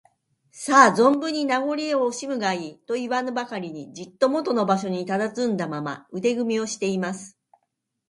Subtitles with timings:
[0.49, 7.37] 「さあ、ぞんぶんに名ごりをおしむがいい」といわぬばかりに、じっともとの場所にたたずんだまま、腕組みをしています。